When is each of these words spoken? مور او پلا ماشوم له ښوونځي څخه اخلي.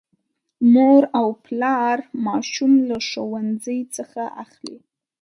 مور 0.73 1.03
او 1.19 1.27
پلا 1.43 1.77
ماشوم 2.25 2.73
له 2.89 2.97
ښوونځي 3.07 3.79
څخه 3.95 4.21
اخلي. 4.43 4.77